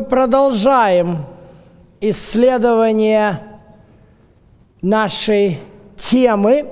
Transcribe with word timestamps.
Мы 0.00 0.06
продолжаем 0.06 1.26
исследование 2.00 3.42
нашей 4.80 5.58
темы 5.94 6.66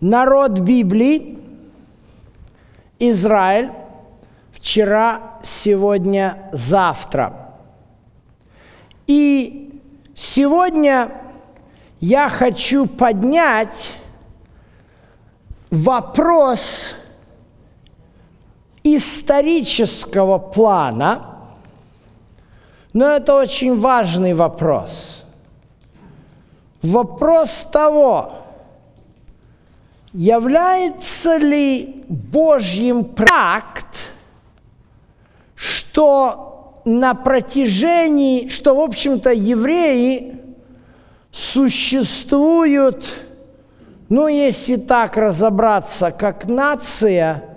«Народ 0.00 0.60
Библии. 0.60 1.38
Израиль. 2.98 3.72
Вчера, 4.52 5.38
сегодня, 5.42 6.48
завтра». 6.52 7.52
И 9.06 9.82
сегодня 10.14 11.10
я 12.00 12.30
хочу 12.30 12.86
поднять 12.86 13.92
вопрос 15.70 16.94
исторического 18.82 20.38
плана, 20.38 21.33
но 22.94 23.08
это 23.10 23.34
очень 23.34 23.76
важный 23.76 24.32
вопрос. 24.32 25.24
Вопрос 26.80 27.68
того, 27.70 28.32
является 30.12 31.36
ли 31.36 32.04
Божьим 32.08 33.04
практ, 33.04 34.12
что 35.56 36.82
на 36.84 37.14
протяжении, 37.14 38.48
что, 38.48 38.76
в 38.76 38.80
общем-то, 38.80 39.32
евреи 39.32 40.40
существуют, 41.32 43.16
ну, 44.08 44.28
если 44.28 44.76
так 44.76 45.16
разобраться, 45.16 46.12
как 46.12 46.46
нация– 46.46 47.44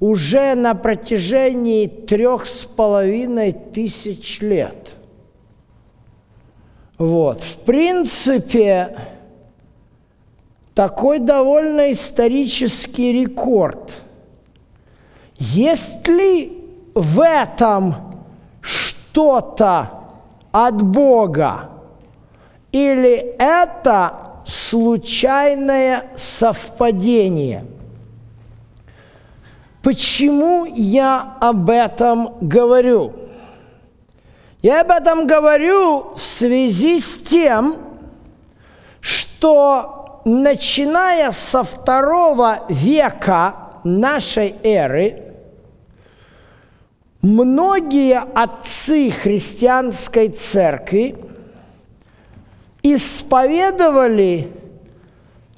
уже 0.00 0.54
на 0.54 0.74
протяжении 0.74 1.86
трех 1.86 2.46
с 2.46 2.64
половиной 2.64 3.52
тысяч 3.52 4.40
лет. 4.40 4.92
Вот. 6.98 7.42
В 7.42 7.58
принципе, 7.60 8.96
такой 10.74 11.18
довольно 11.18 11.92
исторический 11.92 13.12
рекорд. 13.24 13.94
Есть 15.36 16.06
ли 16.08 16.64
в 16.94 17.20
этом 17.20 18.24
что-то 18.60 19.90
от 20.52 20.82
Бога? 20.82 21.70
Или 22.72 23.34
это 23.38 24.42
случайное 24.44 26.04
совпадение– 26.14 27.64
Почему 29.86 30.64
я 30.64 31.36
об 31.40 31.70
этом 31.70 32.38
говорю? 32.40 33.12
Я 34.60 34.80
об 34.80 34.90
этом 34.90 35.28
говорю 35.28 36.12
в 36.14 36.18
связи 36.18 36.98
с 36.98 37.18
тем, 37.18 37.76
что 39.00 40.22
начиная 40.24 41.30
со 41.30 41.62
второго 41.62 42.64
века 42.68 43.54
нашей 43.84 44.56
эры, 44.64 45.36
многие 47.22 48.18
отцы 48.18 49.12
христианской 49.12 50.30
церкви 50.30 51.14
исповедовали 52.82 54.52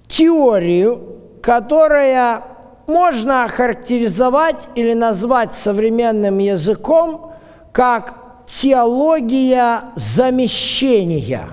теорию, 0.07 1.19
которая 1.41 2.58
можно 2.89 3.45
охарактеризовать 3.45 4.69
или 4.75 4.95
назвать 4.95 5.55
современным 5.55 6.39
языком 6.39 7.35
как 7.71 8.17
теология 8.49 9.91
замещения. 9.95 11.51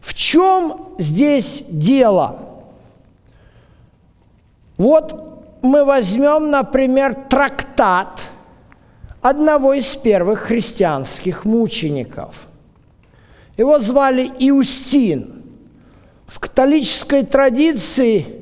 В 0.00 0.14
чем 0.14 0.94
здесь 0.98 1.62
дело? 1.68 2.40
Вот 4.78 5.60
мы 5.60 5.84
возьмем, 5.84 6.50
например, 6.50 7.14
трактат 7.14 8.22
одного 9.20 9.74
из 9.74 9.94
первых 9.96 10.40
христианских 10.40 11.44
мучеников. 11.44 12.46
Его 13.58 13.78
звали 13.78 14.30
Иустин. 14.38 15.42
В 16.26 16.38
католической 16.38 17.24
традиции 17.24 18.37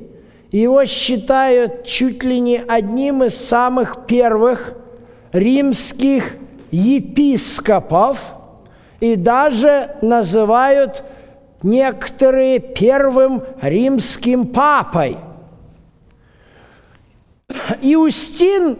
его 0.51 0.85
считают 0.85 1.83
чуть 1.85 2.23
ли 2.23 2.39
не 2.39 2.57
одним 2.57 3.23
из 3.23 3.35
самых 3.35 4.05
первых 4.05 4.73
римских 5.33 6.35
епископов 6.71 8.33
и 8.99 9.15
даже 9.15 9.95
называют 10.01 11.03
некоторые 11.63 12.59
первым 12.59 13.43
римским 13.61 14.47
папой. 14.47 15.17
Иустин 17.81 18.77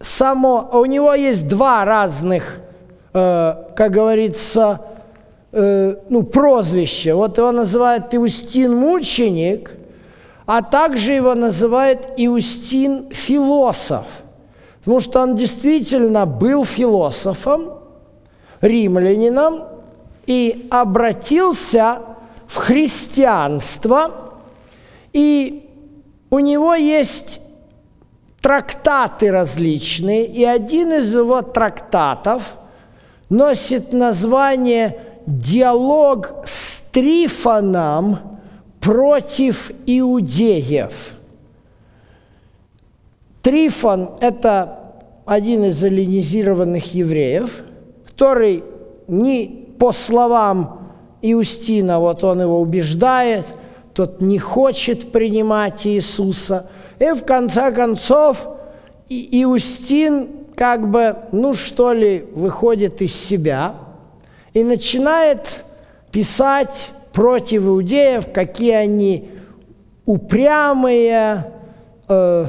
само, 0.00 0.70
у 0.72 0.84
него 0.86 1.14
есть 1.14 1.46
два 1.46 1.84
разных, 1.84 2.60
э, 3.12 3.54
как 3.76 3.90
говорится, 3.90 4.80
э, 5.52 5.96
ну, 6.08 6.22
прозвища. 6.22 7.14
Вот 7.14 7.36
его 7.38 7.52
называют 7.52 8.14
Иустин 8.14 8.74
мученик– 8.74 9.72
а 10.54 10.60
также 10.60 11.14
его 11.14 11.34
называют 11.34 12.08
Иустин 12.18 13.08
философ, 13.10 14.04
потому 14.80 15.00
что 15.00 15.22
он 15.22 15.34
действительно 15.34 16.26
был 16.26 16.66
философом, 16.66 17.78
римлянином, 18.60 19.64
и 20.26 20.68
обратился 20.70 22.00
в 22.46 22.56
христианство, 22.58 24.34
и 25.14 25.70
у 26.28 26.38
него 26.38 26.74
есть 26.74 27.40
трактаты 28.42 29.32
различные, 29.32 30.26
и 30.26 30.44
один 30.44 30.92
из 30.92 31.14
его 31.14 31.40
трактатов 31.40 32.56
носит 33.30 33.94
название 33.94 35.00
«Диалог 35.24 36.44
с 36.44 36.82
Трифоном 36.92 38.31
против 38.82 39.70
иудеев. 39.86 41.12
Трифон– 43.40 44.10
это 44.20 44.92
один 45.24 45.64
из 45.64 45.82
эллинизированных 45.82 46.92
евреев, 46.92 47.62
который 48.06 48.64
не 49.06 49.68
по 49.78 49.92
словам 49.92 50.90
Иустина, 51.22 52.00
вот 52.00 52.24
он 52.24 52.40
его 52.40 52.60
убеждает, 52.60 53.46
тот 53.94 54.20
не 54.20 54.38
хочет 54.38 55.12
принимать 55.12 55.86
Иисуса. 55.86 56.68
И 56.98 57.12
в 57.12 57.24
конце 57.24 57.70
концов 57.70 58.44
Иустин 59.08 60.28
как 60.56 60.90
бы, 60.90 61.16
ну 61.30 61.54
что 61.54 61.92
ли, 61.92 62.24
выходит 62.32 63.00
из 63.00 63.14
себя 63.14 63.76
и 64.54 64.64
начинает 64.64 65.64
писать 66.10 66.90
против 67.12 67.64
иудеев, 67.64 68.32
какие 68.32 68.72
они 68.72 69.30
упрямые, 70.06 71.52
э, 72.08 72.46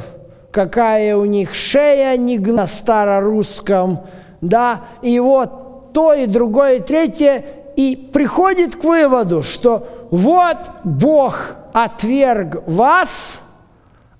какая 0.51 1.17
у 1.17 1.25
них 1.25 1.55
шея 1.55 2.17
не 2.17 2.37
на 2.37 2.67
старорусском, 2.67 4.01
да, 4.41 4.81
и 5.01 5.19
вот 5.19 5.93
то 5.93 6.13
и 6.13 6.25
другое, 6.25 6.75
и 6.77 6.79
третье, 6.79 7.43
и 7.75 7.95
приходит 7.95 8.75
к 8.75 8.83
выводу, 8.83 9.43
что 9.43 9.87
вот 10.11 10.57
Бог 10.83 11.55
отверг 11.73 12.63
вас, 12.67 13.39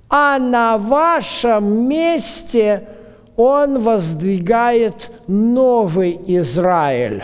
а 0.10 0.40
на 0.40 0.78
вашем 0.78 1.88
месте 1.88 2.88
Он 3.36 3.80
воздвигает 3.80 5.12
новый 5.28 6.20
Израиль, 6.28 7.24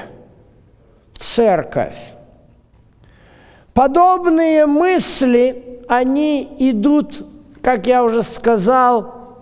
церковь. 1.15 1.97
Подобные 3.79 4.65
мысли, 4.65 5.79
они 5.87 6.53
идут, 6.59 7.25
как 7.61 7.87
я 7.87 8.03
уже 8.03 8.23
сказал, 8.23 9.39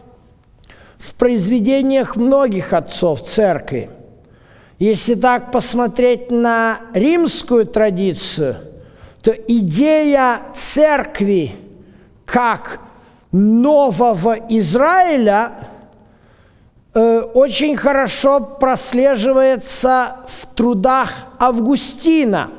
в 1.00 1.16
произведениях 1.16 2.16
многих 2.16 2.72
отцов 2.72 3.24
церкви. 3.24 3.90
Если 4.78 5.16
так 5.16 5.52
посмотреть 5.52 6.30
на 6.30 6.82
римскую 6.94 7.66
традицию, 7.66 8.58
то 9.24 9.32
идея 9.32 10.42
церкви 10.54 11.54
как 12.24 12.80
нового 13.32 14.38
Израиля 14.50 15.68
э, 16.94 17.22
очень 17.22 17.76
хорошо 17.76 18.40
прослеживается 18.40 20.18
в 20.28 20.46
трудах 20.54 21.12
Августина– 21.40 22.52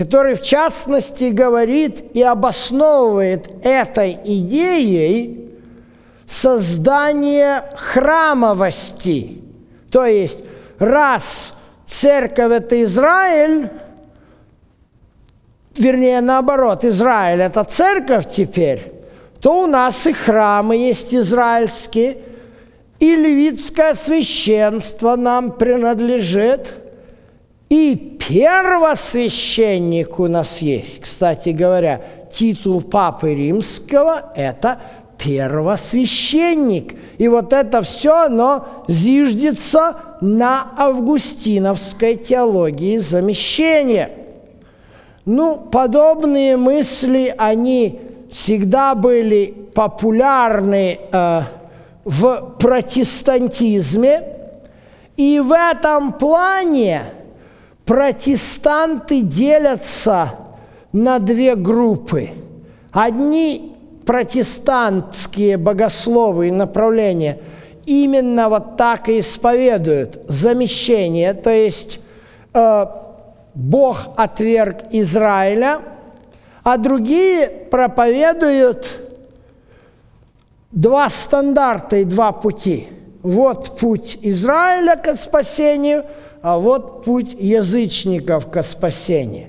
который 0.00 0.34
в 0.34 0.40
частности 0.40 1.24
говорит 1.24 2.16
и 2.16 2.22
обосновывает 2.22 3.50
этой 3.62 4.18
идеей 4.24 5.50
создание 6.26 7.64
храмовости. 7.76 9.42
То 9.90 10.06
есть, 10.06 10.42
раз 10.78 11.52
церковь– 11.86 12.50
это 12.50 12.82
Израиль, 12.82 13.68
вернее, 15.76 16.22
наоборот, 16.22 16.82
Израиль– 16.82 17.40
это 17.42 17.62
церковь 17.64 18.30
теперь, 18.34 18.94
то 19.42 19.64
у 19.64 19.66
нас 19.66 20.06
и 20.06 20.14
храмы 20.14 20.76
есть 20.76 21.12
израильские, 21.12 22.22
и 23.00 23.14
левитское 23.14 23.92
священство 23.92 25.16
нам 25.16 25.52
принадлежит, 25.52 26.72
и 27.70 27.96
первосвященник 28.28 30.18
у 30.18 30.26
нас 30.26 30.58
есть. 30.58 31.00
Кстати 31.00 31.50
говоря, 31.50 32.02
титул 32.30 32.82
Папы 32.82 33.32
Римского– 33.34 34.32
это 34.34 34.80
первосвященник. 35.16 36.96
И 37.18 37.28
вот 37.28 37.52
это 37.52 37.80
все, 37.82 38.24
оно 38.24 38.66
зиждется 38.88 39.96
на 40.20 40.72
августиновской 40.76 42.16
теологии 42.16 42.96
замещения. 42.98 44.10
Ну, 45.24 45.56
подобные 45.56 46.56
мысли, 46.56 47.32
они 47.38 48.00
всегда 48.32 48.96
были 48.96 49.54
популярны 49.74 50.98
э, 51.12 51.40
в 52.04 52.54
протестантизме, 52.58 54.24
и 55.16 55.38
в 55.38 55.52
этом 55.52 56.14
плане 56.14 57.19
протестанты 57.84 59.22
делятся 59.22 60.32
на 60.92 61.18
две 61.18 61.54
группы. 61.56 62.30
Одни 62.92 63.76
протестантские 64.06 65.56
богословы 65.56 66.48
и 66.48 66.50
направления 66.50 67.38
именно 67.86 68.48
вот 68.48 68.76
так 68.76 69.08
и 69.08 69.20
исповедуют 69.20 70.20
замещение, 70.28 71.34
то 71.34 71.50
есть 71.50 72.00
э, 72.52 72.86
Бог 73.54 73.98
отверг 74.16 74.84
Израиля, 74.90 75.80
а 76.62 76.76
другие 76.76 77.48
проповедуют 77.48 78.98
два 80.70 81.08
стандарта 81.08 81.96
и 81.96 82.04
два 82.04 82.32
пути. 82.32 82.88
Вот 83.22 83.78
путь 83.78 84.18
Израиля 84.22 84.96
к 84.96 85.14
спасению, 85.14 86.04
а 86.42 86.56
вот 86.58 87.04
путь 87.04 87.34
язычников 87.38 88.50
к 88.50 88.62
спасению. 88.62 89.48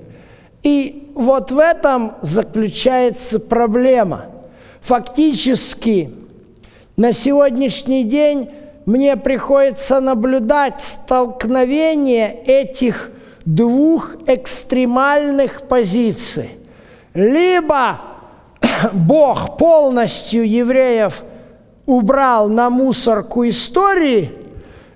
И 0.62 1.10
вот 1.14 1.50
в 1.50 1.58
этом 1.58 2.14
заключается 2.22 3.40
проблема. 3.40 4.26
Фактически 4.80 6.10
на 6.96 7.12
сегодняшний 7.12 8.04
день 8.04 8.50
мне 8.84 9.16
приходится 9.16 10.00
наблюдать 10.00 10.80
столкновение 10.80 12.42
этих 12.44 13.10
двух 13.44 14.16
экстремальных 14.26 15.62
позиций. 15.62 16.50
Либо 17.14 18.00
Бог 18.92 19.56
полностью 19.56 20.48
евреев 20.48 21.22
убрал 21.86 22.48
на 22.48 22.70
мусорку 22.70 23.48
истории, 23.48 24.30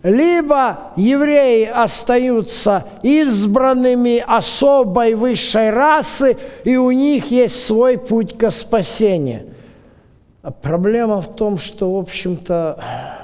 либо 0.07 0.93
евреи 0.95 1.65
остаются 1.65 2.85
избранными 3.03 4.23
особой 4.25 5.15
высшей 5.15 5.71
расы, 5.71 6.37
и 6.63 6.77
у 6.77 6.93
них 6.93 7.33
есть 7.33 7.65
свой 7.65 7.99
путь 7.99 8.39
к 8.39 8.53
спасению. 8.53 9.47
Проблема 10.63 11.21
в 11.21 11.35
том, 11.35 11.59
что, 11.59 11.93
в 11.93 11.99
общем-то, 11.99 12.79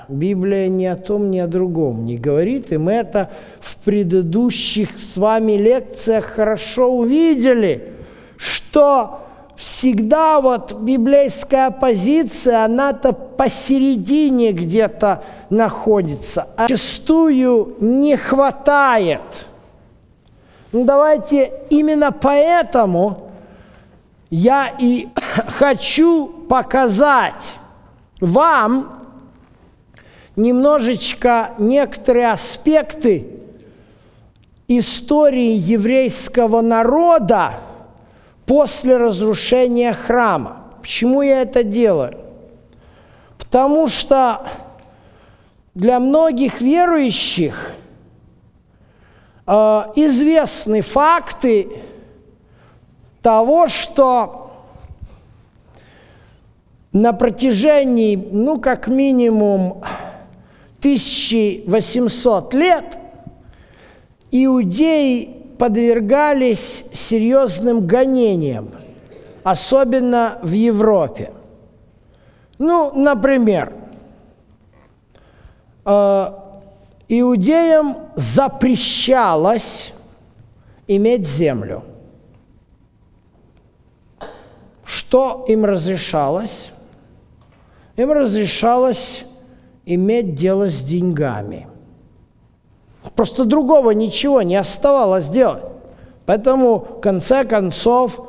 Библия 0.08 0.67
ни 0.67 0.84
о 0.87 0.96
том, 0.96 1.31
ни 1.31 1.38
о 1.38 1.46
другом 1.46 2.05
не 2.05 2.17
говорит, 2.17 2.73
и 2.73 2.79
мы 2.79 2.94
это 2.94 3.31
в 3.61 3.76
предыдущих 3.76 4.99
с 4.99 5.17
вами 5.17 5.52
лекциях 5.52 6.25
хорошо 6.25 6.93
увидели, 6.93 7.93
что 8.37 9.21
всегда 9.56 10.40
вот 10.40 10.72
библейская 10.72 11.70
позиция, 11.70 12.64
она-то 12.64 13.12
посередине 13.12 14.52
где-то 14.52 15.22
находится, 15.50 16.49
а 16.56 16.69
зачастую 16.69 17.76
не 17.81 18.16
хватает. 18.16 19.20
Ну, 20.72 20.84
давайте 20.84 21.52
именно 21.69 22.12
поэтому 22.12 23.31
я 24.31 24.75
и 24.78 25.08
хочу 25.58 26.26
показать 26.49 27.52
вам 28.20 29.00
немножечко 30.37 31.50
некоторые 31.58 32.31
аспекты 32.31 33.26
истории 34.69 35.52
еврейского 35.52 36.62
народа 36.62 37.54
после 38.46 38.96
разрушения 38.96 39.92
храма. 39.92 40.70
Почему 40.80 41.22
я 41.22 41.42
это 41.42 41.62
делаю? 41.62 42.18
Потому 43.38 43.88
что 43.88 44.46
для 45.75 46.00
многих 46.00 46.61
верующих 46.61 47.72
э, 49.46 49.52
известны 49.96 50.80
факты 50.80 51.68
того, 53.22 53.68
что 53.68 54.42
на 56.92 57.12
протяжении, 57.12 58.16
ну, 58.16 58.61
как 58.61 58.87
минимум 58.88 59.82
1800 60.80 62.54
лет 62.54 62.99
иудеи 64.30 65.41
подвергались 65.62 66.85
серьезным 66.92 67.87
гонениям, 67.87 68.71
особенно 69.45 70.40
в 70.42 70.50
Европе. 70.50 71.31
Ну, 72.59 72.90
например, 72.97 73.73
э, 75.85 76.33
иудеям 77.07 77.97
запрещалось 78.16 79.92
иметь 80.88 81.28
землю. 81.28 81.85
Что 84.85 85.45
им 85.47 85.64
разрешалось? 85.64 86.73
Им 87.95 88.11
разрешалось 88.11 89.23
иметь 89.87 90.35
дело 90.35 90.71
с 90.71 90.83
деньгами. 90.83 91.69
Просто 93.16 93.44
другого 93.44 93.90
ничего 93.90 94.42
не 94.42 94.56
оставалось 94.56 95.28
делать. 95.28 95.62
Поэтому, 96.26 96.78
в 96.78 97.00
конце 97.00 97.44
концов, 97.44 98.21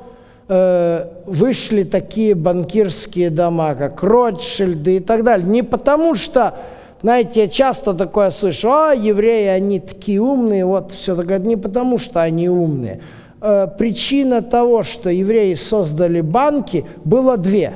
Э, 0.49 1.07
вышли 1.25 1.83
такие 1.83 2.35
банкирские 2.35 3.29
дома, 3.29 3.75
как 3.75 4.03
Ротшильды 4.03 4.97
и 4.97 4.99
так 4.99 5.23
далее. 5.23 5.47
Не 5.47 5.63
потому 5.63 6.15
что, 6.15 6.55
знаете, 7.01 7.43
я 7.43 7.47
часто 7.47 7.93
такое 7.93 8.29
слышу, 8.29 8.69
а 8.69 8.93
евреи, 8.93 9.47
они 9.47 9.79
такие 9.79 10.21
умные, 10.21 10.65
вот 10.65 10.91
все 10.91 11.15
такое, 11.15 11.39
не 11.39 11.55
потому 11.55 11.97
что 11.97 12.21
они 12.21 12.49
умные. 12.49 12.99
Э, 13.39 13.67
причина 13.77 14.41
того, 14.41 14.83
что 14.83 15.09
евреи 15.09 15.53
создали 15.53 16.19
банки, 16.19 16.85
было 17.05 17.37
две. 17.37 17.75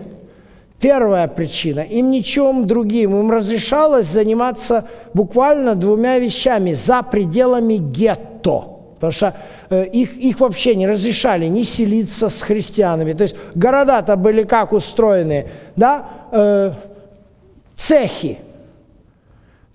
Первая 0.79 1.27
причина, 1.27 1.79
им 1.79 2.12
ничем 2.12 2.67
другим, 2.67 3.19
им 3.19 3.31
разрешалось 3.31 4.07
заниматься 4.07 4.88
буквально 5.13 5.74
двумя 5.74 6.19
вещами 6.19 6.74
за 6.74 7.01
пределами 7.01 7.77
гетто. 7.77 8.74
Потому 8.96 9.12
что 9.12 9.34
Э, 9.69 9.86
их, 9.86 10.17
их 10.17 10.39
вообще 10.39 10.75
не 10.75 10.88
разрешали 10.88 11.48
не 11.48 11.63
селиться 11.63 12.29
с 12.29 12.41
христианами. 12.41 13.13
То 13.13 13.24
есть 13.24 13.36
города-то 13.55 14.15
были 14.15 14.43
как 14.43 14.72
устроены, 14.72 15.48
да, 15.75 16.07
э, 16.31 16.74
цехи. 17.75 18.38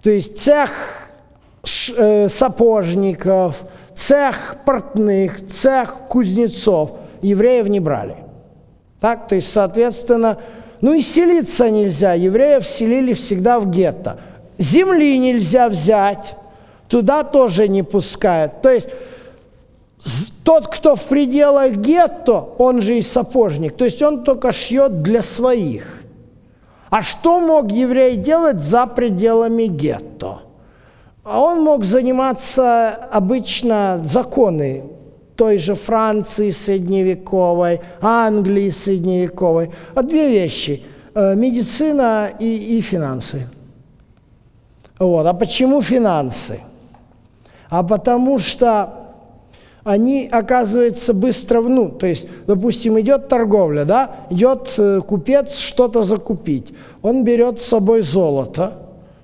То 0.03 0.11
есть 0.11 0.39
цех 0.39 0.71
э, 1.97 2.29
сапожников, 2.29 3.65
цех 3.95 4.57
портных, 4.65 5.47
цех 5.49 5.95
кузнецов. 6.09 6.93
Евреев 7.21 7.69
не 7.69 7.81
брали. 7.81 8.17
Так, 9.01 9.29
то 9.29 9.35
есть, 9.35 9.53
соответственно, 9.53 10.39
ну 10.83 10.93
и 10.95 11.01
селиться 11.01 11.71
нельзя. 11.71 12.13
Евреев 12.13 12.67
селили 12.67 13.15
всегда 13.15 13.61
в 13.61 13.71
гетто. 13.71 14.19
Земли 14.59 15.17
нельзя 15.19 15.69
взять, 15.69 16.37
туда 16.89 17.23
тоже 17.23 17.69
не 17.69 17.83
пускают. 17.83 18.61
То 18.61 18.71
есть 18.71 18.91
тот, 20.45 20.67
кто 20.67 20.97
в 20.97 21.05
пределах 21.05 21.77
гетто, 21.77 22.49
он 22.59 22.83
же 22.83 22.99
и 22.99 23.03
сапожник, 23.03 23.77
то 23.77 23.85
есть 23.85 24.03
он 24.03 24.25
только 24.25 24.53
шьет 24.53 25.03
для 25.03 25.23
своих. 25.23 26.03
А 26.91 27.01
что 27.01 27.39
мог 27.39 27.71
еврей 27.71 28.17
делать 28.17 28.63
за 28.63 28.87
пределами 28.87 29.67
гетто? 29.67 30.43
А 31.25 31.41
он 31.41 31.63
мог 31.63 31.85
заниматься 31.85 32.91
обычно 33.13 34.01
законы 34.05 34.83
той 35.37 35.59
же 35.59 35.75
Франции 35.75 36.51
средневековой, 36.51 37.81
Англии 38.01 38.71
средневековой. 38.71 39.71
А 39.95 40.03
две 40.03 40.31
вещи– 40.31 40.83
э, 41.15 41.35
медицина 41.35 42.31
и, 42.39 42.79
и 42.79 42.81
финансы. 42.81 43.47
Вот. 44.99 45.27
А 45.27 45.33
почему 45.33 45.81
финансы? 45.83 46.61
А 47.69 47.83
потому 47.83 48.39
что 48.39 49.03
они, 49.85 50.29
оказывается, 50.31 51.13
быстро, 51.13 51.61
ну, 51.63 51.89
то 51.89 52.07
есть, 52.07 52.29
допустим, 52.47 53.01
идет 53.01 53.29
торговля, 53.29 53.85
да, 53.85 54.27
идет 54.31 54.73
э, 54.79 55.01
купец 55.01 55.57
что-то 55.57 56.05
закупить, 56.05 56.73
он 57.03 57.25
берет 57.25 57.59
с 57.59 57.65
собой 57.65 58.03
золото, 58.03 58.75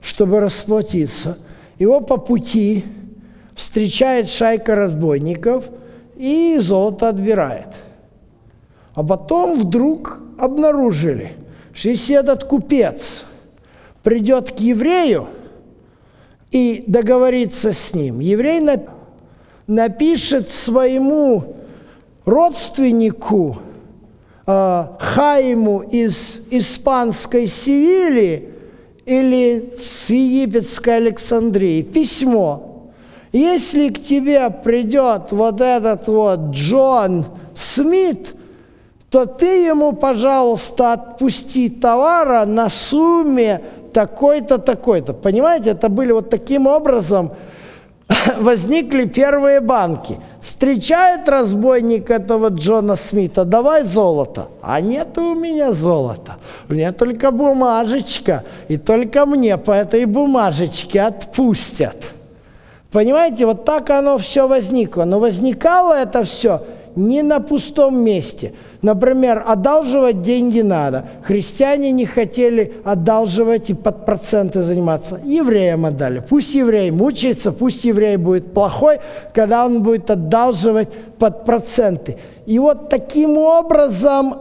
чтобы 0.00 0.40
расплатиться, 0.40 1.38
его 1.78 2.00
по 2.00 2.16
пути 2.16 2.84
встречает 3.54 4.28
шайка 4.28 4.74
разбойников 4.74 5.64
и 6.18 6.58
золото 6.58 7.08
отбирает. 7.08 7.68
А 8.94 9.02
потом 9.02 9.54
вдруг 9.54 10.22
обнаружили, 10.38 11.32
что 11.72 11.90
если 11.90 12.18
этот 12.18 12.44
купец 12.44 13.24
придет 14.02 14.50
к 14.50 14.58
еврею 14.58 15.28
и 16.50 16.84
договорится 16.86 17.72
с 17.72 17.94
ним, 17.94 18.18
еврей 18.20 18.60
напишет 19.66 20.48
своему 20.48 21.56
родственнику 22.24 23.58
э, 24.46 24.84
Хайму 24.98 25.82
из 25.82 26.40
испанской 26.50 27.46
Севили 27.46 28.50
или 29.06 29.72
с 29.76 30.10
египетской 30.10 30.96
Александрии 30.96 31.82
письмо. 31.82 32.67
Если 33.32 33.88
к 33.88 34.02
тебе 34.02 34.50
придет 34.50 35.30
вот 35.30 35.60
этот 35.60 36.08
вот 36.08 36.50
Джон 36.50 37.26
Смит, 37.54 38.34
то 39.10 39.26
ты 39.26 39.66
ему, 39.66 39.92
пожалуйста, 39.92 40.92
отпусти 40.94 41.68
товара 41.68 42.44
на 42.44 42.68
сумме 42.68 43.62
такой-то, 43.92 44.58
такой-то. 44.58 45.12
Понимаете, 45.12 45.70
это 45.70 45.88
были 45.88 46.12
вот 46.12 46.30
таким 46.30 46.66
образом– 46.66 47.32
возникли 48.38 49.04
первые 49.04 49.60
банки. 49.60 50.18
Встречает 50.40 51.28
разбойник 51.28 52.10
этого 52.10 52.48
Джона 52.48 52.96
Смита, 52.96 53.44
давай 53.44 53.84
золото. 53.84 54.48
А 54.62 54.80
нет 54.80 55.18
у 55.18 55.34
меня 55.34 55.72
золота, 55.72 56.36
у 56.68 56.74
меня 56.74 56.92
только 56.92 57.30
бумажечка, 57.30 58.44
и 58.68 58.76
только 58.76 59.26
мне 59.26 59.56
по 59.56 59.72
этой 59.72 60.04
бумажечке 60.04 61.02
отпустят. 61.02 61.96
Понимаете, 62.90 63.46
вот 63.46 63.64
так 63.64 63.90
оно 63.90 64.18
все 64.18 64.48
возникло. 64.48 65.04
Но 65.04 65.18
возникало 65.20 65.94
это 65.94 66.24
все 66.24 66.62
не 66.96 67.22
на 67.22 67.40
пустом 67.40 67.98
месте– 67.98 68.54
Например, 68.80 69.42
одалживать 69.44 70.22
деньги 70.22 70.60
надо. 70.60 71.06
Христиане 71.24 71.90
не 71.90 72.06
хотели 72.06 72.74
одалживать 72.84 73.70
и 73.70 73.74
под 73.74 74.04
проценты 74.06 74.62
заниматься. 74.62 75.20
Евреям 75.24 75.84
отдали. 75.84 76.20
Пусть 76.20 76.54
еврей 76.54 76.92
мучается, 76.92 77.50
пусть 77.50 77.84
еврей 77.84 78.16
будет 78.16 78.54
плохой, 78.54 79.00
когда 79.34 79.66
он 79.66 79.82
будет 79.82 80.08
одалживать 80.10 80.92
под 81.18 81.44
проценты. 81.44 82.18
И 82.46 82.60
вот 82.60 82.88
таким 82.88 83.36
образом 83.36 84.36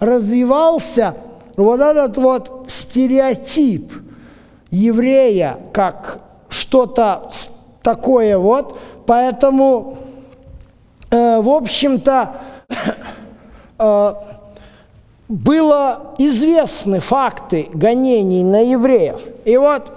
развивался 0.00 1.14
вот 1.56 1.80
этот 1.80 2.16
вот 2.16 2.66
стереотип 2.68 3.92
еврея 4.70 5.58
как 5.72 6.18
что-то 6.48 7.30
такое 7.82 8.38
вот. 8.38 8.78
Поэтому, 9.06 9.98
э, 11.10 11.40
в 11.40 11.48
общем-то, 11.48 12.32
Э, 13.78 14.14
было 15.28 16.14
известны 16.16 17.00
факты 17.00 17.68
гонений 17.72 18.42
на 18.42 18.60
евреев. 18.60 19.20
И 19.44 19.56
вот 19.58 19.92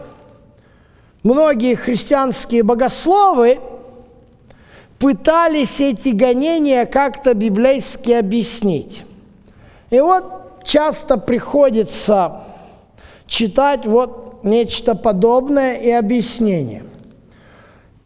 многие 1.23 1.75
христианские 1.75 2.63
богословы 2.63 3.59
пытались 5.00 5.79
эти 5.79 6.09
гонения 6.09 6.85
как-то 6.85 7.33
библейски 7.33 8.11
объяснить. 8.11 9.03
И 9.89 10.01
вот 10.01 10.63
часто 10.65 11.17
приходится 11.17 12.41
читать 13.25 13.85
вот 13.85 14.43
нечто 14.43 14.95
подобное 14.95 15.75
и 15.75 15.89
объяснение. 15.91 16.83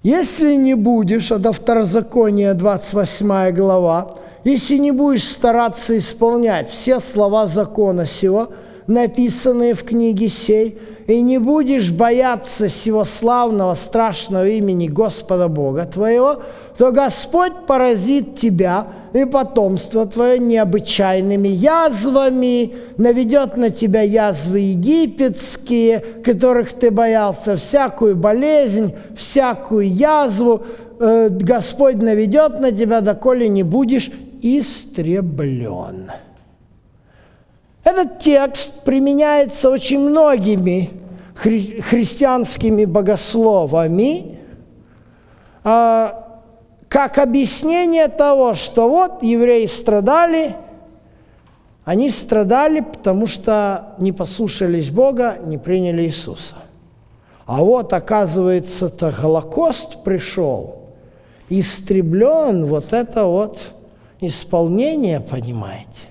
Если 0.06 0.54
не 0.54 0.76
будешь, 0.76 1.32
это 1.32 1.52
Второзаконие, 1.52 2.54
28 2.54 3.50
глава, 3.56 4.18
если 4.44 4.78
не 4.78 4.92
будешь 4.92 5.24
стараться 5.24 5.98
исполнять 5.98 6.70
все 6.70 7.00
слова 7.00 7.48
закона 7.48 8.06
сего, 8.06 8.50
написанные 8.86 9.74
в 9.74 9.84
книге 9.84 10.30
сей, 10.30 10.78
и 11.08 11.22
не 11.22 11.38
будешь 11.38 11.92
бояться 11.92 12.68
сего 12.68 13.04
славного, 13.04 13.76
страшного 13.76 14.48
имени 14.48 14.88
Господа 14.88 15.48
Бога 15.48 15.86
твоего, 15.86 16.42
то 16.78 16.92
Господь 16.92 17.54
поразит 17.68 18.38
тебя 18.38 18.88
и 19.14 19.24
потомство 19.26 20.06
твое 20.08 20.40
необычайными 20.40 21.48
язвами, 21.48 22.74
наведет 22.98 23.56
на 23.56 23.70
тебя 23.70 24.02
язвы 24.02 24.60
египетские, 24.60 26.00
которых 26.24 26.74
ты 26.74 26.90
боялся, 26.90 27.56
всякую 27.56 28.16
болезнь, 28.16 28.96
всякую 29.16 29.88
язву, 29.88 30.64
э, 31.00 31.30
Господь 31.30 31.98
наведет 31.98 32.60
на 32.60 32.72
тебя, 32.72 33.02
доколе 33.02 33.48
не 33.48 33.64
будешь 33.64 34.10
истреблен. 34.42 36.12
Этот 37.86 38.20
текст 38.20 38.74
применяется 38.84 39.70
очень 39.70 40.00
многими 40.00 40.90
хри- 41.42 41.82
христианскими 41.82 42.84
богословами 42.84 44.40
а, 45.64 46.42
как 46.90 47.18
объяснение 47.18 48.10
того, 48.10 48.56
что 48.56 48.90
вот 48.90 49.24
евреи 49.24 49.68
страдали, 49.68 50.58
они 51.86 52.10
страдали, 52.10 52.82
потому 52.82 53.28
что 53.28 53.96
не 54.00 54.12
послушались 54.12 54.90
Бога, 54.90 55.38
не 55.46 55.58
приняли 55.58 56.02
Иисуса. 56.04 56.56
А 57.46 57.64
вот, 57.64 57.94
оказывается-то, 57.94 59.14
Голокост 59.22 60.04
пришел, 60.04 60.90
истреблен 61.48 62.66
вот 62.66 62.92
это 62.92 63.24
вот– 63.26 63.62
исполнение, 64.22 65.20
понимаете. 65.20 66.10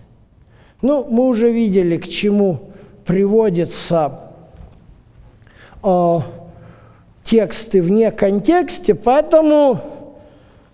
Ну, 0.84 1.06
мы 1.08 1.28
уже 1.28 1.50
видели, 1.50 1.96
к 1.96 2.06
чему 2.06 2.58
приводятся 3.06 4.20
э, 5.82 6.18
тексты 7.24 7.80
вне 7.80 8.10
контексте, 8.10 8.94
поэтому 8.94 9.80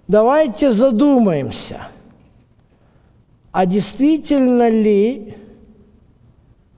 давайте 0.08 0.72
задумаемся, 0.72 1.86
а 3.52 3.66
действительно 3.66 4.68
ли 4.68 5.36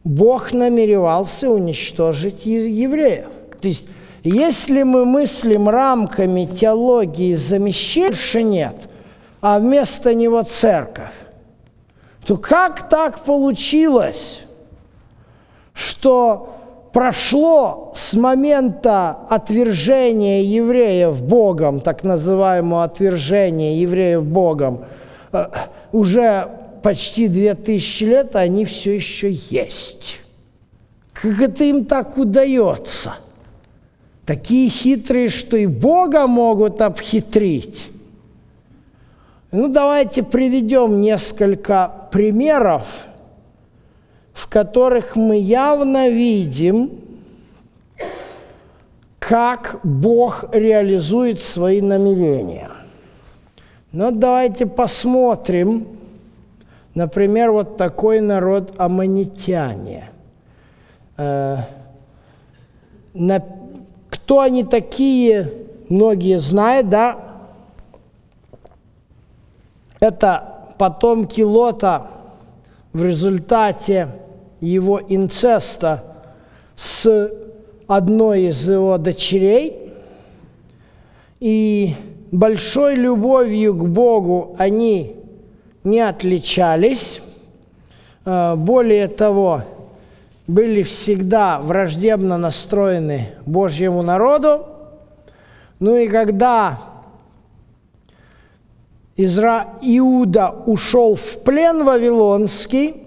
Бог 0.05 0.53
намеревался 0.53 1.49
уничтожить 1.49 2.45
евреев? 2.45 3.31
То 3.63 3.69
есть, 3.69 3.89
если 4.25 4.83
мы 4.83 5.07
мыслим 5.07 5.71
рамками 5.71 6.45
теологии 6.45 7.35
замещения, 7.35 8.43
нет– 8.43 8.77
а 9.43 9.59
вместо 9.59 10.15
него 10.15 10.43
церковь, 10.43 11.15
то 12.27 12.37
как 12.37 12.89
так 12.89 13.21
получилось, 13.25 14.43
что 15.75 16.55
прошло 16.93 17.93
с 17.97 18.13
момента 18.15 19.19
отвержения 19.29 20.43
евреев 20.43 21.21
Богом, 21.23 21.81
так 21.81 22.05
называемого 22.05 22.85
отвержения 22.85 23.77
евреев 23.77 24.25
Богом, 24.25 24.85
э, 25.33 25.47
уже 25.91 26.49
почти 26.83 27.29
две 27.29 27.55
тысячи 27.55 28.05
лет, 28.05 28.37
а 28.37 28.41
они 28.41 28.65
все 28.65 28.95
еще 28.95 29.33
есть. 29.51 30.19
Как 31.13 31.41
это 31.41 31.65
им 31.65 31.85
так 31.85 32.17
удается? 32.19 33.15
Такие 34.27 34.69
хитрые, 34.69 35.29
что 35.29 35.57
и 35.57 35.67
Бога 35.67 36.27
могут 36.27 36.81
обхитрить. 36.81 37.92
Ну, 39.55 39.69
давайте 39.69 40.23
приведем 40.23 41.03
несколько 41.03 42.09
примеров, 42.11 42.87
в 44.33 44.49
которых 44.49 45.15
мы 45.15 45.39
явно 45.39 46.09
видим, 46.09 46.91
как 49.19 49.79
Бог 49.83 50.47
реализует 50.53 51.39
свои 51.39 51.83
намерения. 51.83 52.71
Но 53.93 54.11
давайте 54.11 54.65
посмотрим, 54.65 55.87
например, 56.95 57.51
вот 57.51 57.77
такой 57.77 58.23
народ 58.23 58.73
аммонитяне. 58.79 60.09
Э, 61.19 61.59
кто 64.09 64.41
они 64.41 64.65
такие, 64.65 65.53
многие 65.91 66.39
знают, 66.39 66.89
да, 66.89 67.32
это 70.03 70.75
потомки 70.79 71.43
Лота 71.43 72.09
в 72.93 73.05
результате 73.05 74.09
его 74.61 75.01
инцеста 75.01 76.03
с 76.75 77.31
одной 77.87 78.47
из 78.47 78.69
его 78.69 78.99
дочерей. 78.99 79.93
И 81.39 81.95
большой 82.33 82.97
любовью 82.97 83.75
к 83.75 83.87
Богу 83.87 84.57
они 84.59 85.15
не 85.85 86.01
отличались. 86.01 87.21
А, 88.25 88.57
более 88.57 89.07
того, 89.07 89.63
были 90.49 90.83
всегда 90.83 91.61
враждебно 91.61 92.39
настроены 92.39 93.29
Божьему 93.47 94.03
народу. 94.03 94.67
Ну 95.79 95.95
и 95.95 96.09
когда 96.09 96.92
Изра... 99.17 99.75
Иуда 99.83 100.55
ушел 100.67 101.15
в 101.17 101.43
плен 101.43 101.85
вавилонский, 101.85 103.03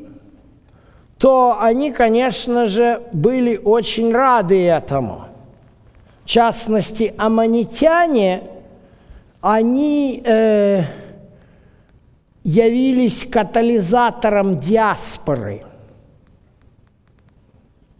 то 1.17 1.57
они, 1.59 1.91
конечно 1.91 2.67
же, 2.67 3.01
были 3.13 3.57
очень 3.57 4.11
рады 4.11 4.65
этому. 4.65 5.25
В 6.23 6.27
частности, 6.27 7.13
аммонитяне, 7.17 8.43
они 9.41 10.21
э, 10.25 10.81
явились 12.43 13.25
катализатором 13.25 14.57
диаспоры. 14.57 15.63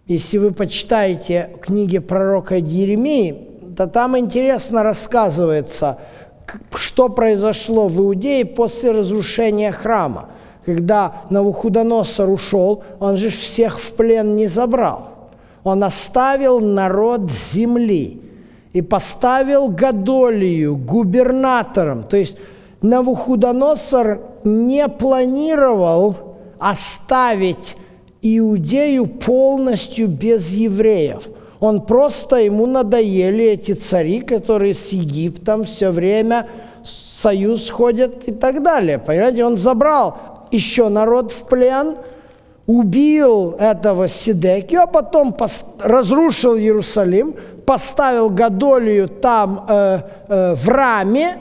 Если 0.08 0.38
вы 0.38 0.52
почитаете 0.52 1.50
книги 1.62 1.98
пророка 1.98 2.58
Еремии, 2.58 3.50
то 3.76 3.88
там 3.88 4.18
интересно 4.18 4.84
рассказывается, 4.84 6.00
что 6.74 7.10
произошло 7.10 7.88
в 7.88 8.00
Иудее 8.00 8.46
после 8.46 8.92
разрушения 8.92 9.72
храма. 9.72 10.30
Когда 10.66 11.24
Навуходоносор 11.30 12.30
ушел, 12.30 12.84
он 13.00 13.18
же 13.18 13.30
всех 13.30 13.80
в 13.80 13.94
плен 13.94 14.36
не 14.36 14.48
забрал. 14.48 15.10
Он 15.64 15.84
оставил 15.84 16.60
народ 16.60 17.32
земли 17.32 18.22
и 18.74 18.82
поставил 18.82 19.70
Гадолию 19.70 20.76
губернатором. 20.76 22.04
То 22.04 22.18
есть 22.18 22.38
Навуходоносор 22.82 24.22
не 24.44 24.88
планировал 24.88 26.16
оставить 26.60 27.78
Иудею 28.22 29.06
полностью 29.06 30.08
без 30.08 30.50
евреев. 30.50 31.30
Он 31.60 31.82
просто, 31.82 32.38
ему 32.38 32.66
надоели 32.66 33.46
эти 33.46 33.74
цари, 33.74 34.22
которые 34.22 34.74
с 34.74 34.90
Египтом 34.90 35.64
все 35.64 35.90
время 35.90 36.48
союз 36.84 37.70
ходят 37.70 38.28
и 38.28 38.32
так 38.32 38.62
далее. 38.62 39.00
Понимаете, 39.00 39.46
он 39.46 39.58
забрал 39.58 40.18
еще 40.52 40.90
народ 40.90 41.32
в 41.32 41.46
плен, 41.46 41.96
убил 42.68 43.56
этого 43.60 44.08
Сидекию, 44.08 44.82
а 44.82 44.88
потом 44.88 45.36
разрушил 45.80 46.56
Иерусалим, 46.56 47.36
поставил 47.66 48.30
Гадолию 48.30 49.08
там 49.08 49.66
э, 49.68 50.00
э, 50.28 50.54
в 50.56 50.68
раме 50.68 51.40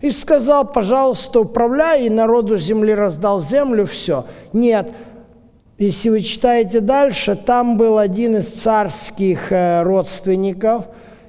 и 0.00 0.10
сказал, 0.10 0.64
пожалуйста, 0.64 1.40
управляй, 1.40 2.06
и 2.06 2.10
народу 2.10 2.56
земли 2.56 2.92
раздал 2.92 3.40
землю, 3.40 3.86
все. 3.86 4.24
Нет, 4.52 4.90
если 5.80 6.10
вы 6.10 6.20
читаете 6.20 6.80
дальше, 6.80 7.34
там 7.34 7.78
был 7.78 7.96
один 7.96 8.36
из 8.36 8.48
царских 8.48 9.50
э, 9.50 9.82
родственников, 9.82 10.88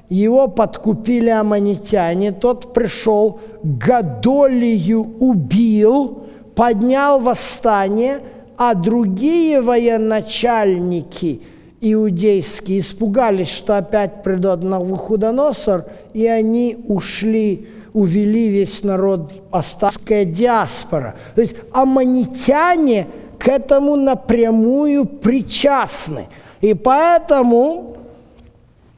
его 0.09 0.49
подкупили 0.49 1.29
аммонитяне, 1.29 2.33
тот 2.33 2.73
пришел, 2.73 3.39
Гадолию 3.63 5.15
убил, 5.21 6.23
поднял 6.53 7.21
восстание, 7.21 8.19
а 8.57 8.73
другие 8.73 9.61
военачальники 9.61 11.43
иудейские 11.79 12.81
испугались, 12.81 13.49
что 13.49 13.77
опять 13.77 14.21
придет 14.21 14.63
Навуходоносор, 14.63 15.85
и 16.13 16.27
они 16.27 16.77
ушли, 16.89 17.69
увели 17.93 18.49
весь 18.49 18.83
народ, 18.83 19.31
остатская 19.49 20.25
диаспора. 20.25 21.15
То 21.35 21.41
есть 21.41 21.55
аммонитяне– 21.71 23.07
к 23.41 23.47
этому 23.47 23.95
напрямую 23.95 25.05
причастны. 25.05 26.27
И 26.61 26.75
поэтому 26.75 27.97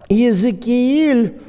Езекииль 0.10 1.42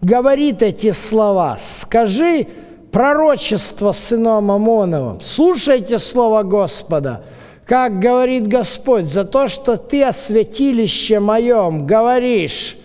говорит 0.00 0.62
эти 0.62 0.92
слова. 0.92 1.58
«Скажи 1.60 2.46
пророчество 2.90 3.92
сыном 3.92 4.50
Амоновым, 4.50 5.20
слушайте 5.20 5.98
слово 5.98 6.42
Господа, 6.42 7.22
как 7.66 8.00
говорит 8.00 8.48
Господь, 8.48 9.04
за 9.04 9.24
то, 9.24 9.46
что 9.48 9.76
ты 9.76 10.02
о 10.02 10.14
святилище 10.14 11.20
моем 11.20 11.84
говоришь, 11.86 12.78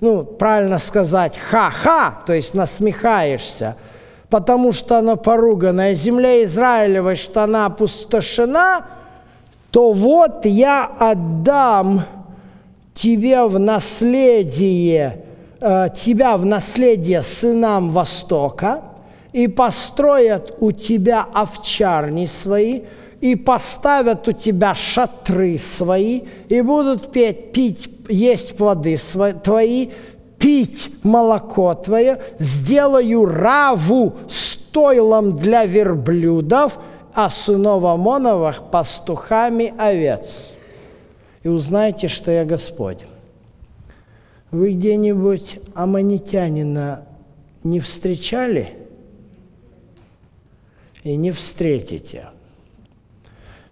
ну, 0.00 0.24
правильно 0.24 0.78
сказать, 0.78 1.38
ха-ха, 1.38 2.20
то 2.26 2.34
есть 2.34 2.52
насмехаешься– 2.52 3.76
потому 4.30 4.72
что 4.72 4.98
она 4.98 5.16
поруганная, 5.16 5.94
земля 5.94 6.44
Израилева, 6.44 7.16
что 7.16 7.44
она 7.44 7.66
опустошена, 7.66 8.86
то 9.70 9.92
вот 9.92 10.44
я 10.44 10.84
отдам 10.98 12.02
тебе 12.94 13.44
в 13.44 13.58
наследие, 13.58 15.24
э, 15.60 15.88
тебя 15.94 16.36
в 16.36 16.44
наследие 16.44 17.22
сынам 17.22 17.90
Востока, 17.90 18.82
и 19.32 19.46
построят 19.46 20.54
у 20.60 20.72
тебя 20.72 21.26
овчарни 21.32 22.26
свои, 22.26 22.82
и 23.20 23.34
поставят 23.34 24.26
у 24.28 24.32
тебя 24.32 24.74
шатры 24.74 25.58
свои, 25.58 26.22
и 26.48 26.60
будут 26.60 27.12
петь, 27.12 27.52
пить, 27.52 27.90
есть 28.08 28.56
плоды 28.56 28.96
свои, 28.96 29.32
твои, 29.34 29.90
пить 30.38 30.90
молоко 31.02 31.74
твое, 31.74 32.20
сделаю 32.38 33.24
раву 33.24 34.14
стойлом 34.28 35.36
для 35.36 35.66
верблюдов, 35.66 36.78
а 37.12 37.30
сынов 37.30 37.84
Амоновых 37.84 38.70
пастухами 38.70 39.74
овец. 39.76 40.52
И 41.42 41.48
узнайте, 41.48 42.08
что 42.08 42.30
я 42.30 42.44
Господь. 42.44 43.04
Вы 44.50 44.72
где-нибудь 44.72 45.60
аммонитянина 45.74 47.04
не 47.64 47.80
встречали 47.80 48.76
и 51.02 51.16
не 51.16 51.32
встретите. 51.32 52.28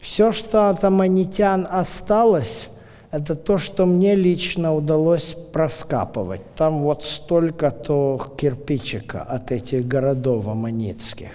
Все, 0.00 0.32
что 0.32 0.70
от 0.70 0.84
аммонитян 0.84 1.66
осталось, 1.70 2.68
это 3.16 3.34
то, 3.34 3.56
что 3.56 3.86
мне 3.86 4.14
лично 4.14 4.74
удалось 4.74 5.34
проскапывать. 5.52 6.42
Там 6.54 6.82
вот 6.82 7.02
столько-то 7.02 8.20
кирпичика 8.36 9.22
от 9.22 9.52
этих 9.52 9.88
городов 9.88 10.46
аммонитских. 10.48 11.30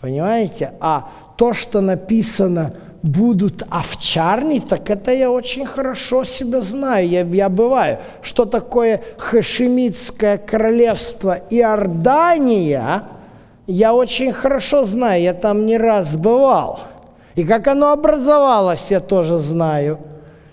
Понимаете? 0.00 0.72
А 0.80 1.08
то, 1.36 1.54
что 1.54 1.80
написано 1.80 2.74
будут 3.02 3.62
овчарни, 3.70 4.58
так 4.58 4.90
это 4.90 5.12
я 5.12 5.30
очень 5.30 5.64
хорошо 5.64 6.24
себя 6.24 6.60
знаю, 6.60 7.08
я, 7.08 7.22
я 7.22 7.48
бываю. 7.48 7.98
Что 8.20 8.44
такое 8.44 9.00
Хашемитское 9.16 10.36
королевство 10.36 11.38
Иордания, 11.48 13.04
я 13.66 13.94
очень 13.94 14.32
хорошо 14.32 14.84
знаю, 14.84 15.22
я 15.22 15.32
там 15.32 15.64
не 15.64 15.78
раз 15.78 16.14
бывал. 16.14 16.80
И 17.34 17.44
как 17.44 17.66
оно 17.66 17.92
образовалось, 17.92 18.90
я 18.90 19.00
тоже 19.00 19.38
знаю– 19.38 19.98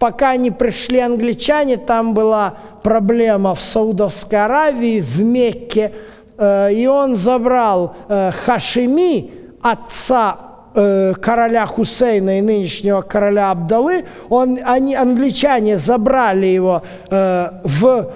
Пока 0.04 0.36
не 0.36 0.52
пришли 0.52 1.00
англичане, 1.00 1.78
там 1.78 2.13
была 2.13 2.56
проблема 2.84 3.56
в 3.56 3.62
Саудовской 3.62 4.44
Аравии, 4.44 5.00
в 5.00 5.22
Мекке, 5.22 5.94
э, 6.38 6.74
и 6.74 6.86
он 6.88 7.16
забрал 7.16 7.96
э, 8.10 8.32
Хашими, 8.46 9.32
отца 9.62 10.36
э, 10.76 11.13
короля 11.22 11.66
Хусейна 11.66 12.39
и 12.39 12.42
нынешнего 12.42 13.00
короля 13.00 13.52
Абдалы, 13.52 14.04
он, 14.28 14.60
они, 14.66 14.94
англичане 14.94 15.78
забрали 15.78 16.48
его 16.48 16.82
в 17.10 18.12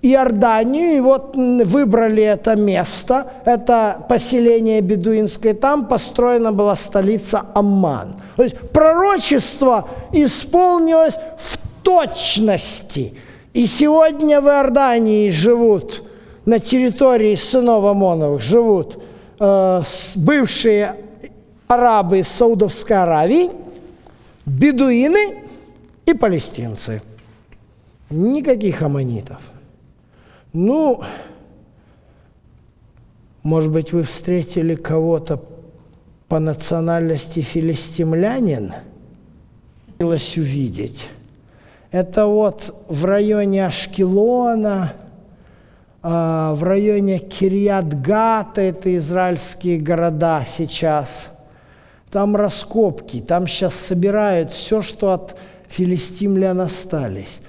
Иорданию, 0.00 0.96
и 0.96 1.00
вот 1.00 1.34
выбрали 1.36 2.22
это 2.22 2.56
место, 2.56 3.32
это 3.44 4.04
поселение 4.08 4.80
бедуинское, 4.80 5.54
там 5.54 5.86
построена 5.86 6.52
была 6.52 6.76
столица 6.76 7.46
Амман. 7.54 8.14
То 8.36 8.44
есть 8.44 8.56
пророчество 8.72 9.88
исполнилось 10.12 11.14
в 11.38 11.58
точности– 11.82 13.14
и 13.58 13.66
сегодня 13.66 14.40
в 14.40 14.46
Иордании 14.46 15.30
живут 15.30 16.04
на 16.44 16.60
территории 16.60 17.34
сынов 17.34 17.84
Амоновых 17.84 18.40
живут 18.40 19.02
э, 19.40 19.82
бывшие 20.14 20.96
арабы 21.66 22.20
из 22.20 22.28
Саудовской 22.28 22.96
Аравии, 22.96 23.50
бедуины 24.46 25.42
и 26.06 26.14
палестинцы. 26.14 27.02
Никаких 28.10 28.80
аммонитов. 28.80 29.40
Ну, 30.52 31.02
может 33.42 33.70
быть, 33.70 33.92
вы 33.92 34.02
встретили 34.02 34.74
кого-то 34.74 35.42
по 36.28 36.38
национальности 36.38 37.40
филистимлянин? 37.40 38.72
Хотелось 39.92 40.36
увидеть. 40.36 41.08
Это 41.90 42.26
вот 42.26 42.74
в 42.88 43.04
районе 43.04 43.66
Ашкелона, 43.66 44.92
а, 46.02 46.54
в 46.54 46.62
районе 46.62 47.18
Кирьят-Гата, 47.18 48.60
это 48.60 48.94
израильские 48.96 49.78
города 49.78 50.44
сейчас. 50.46 51.28
Там 52.10 52.36
раскопки, 52.36 53.20
там 53.20 53.46
сейчас 53.46 53.74
собирают 53.74 54.50
все, 54.50 54.80
что 54.80 55.12
от 55.12 55.36
филистимлян 55.68 56.60
остались. 56.60 57.40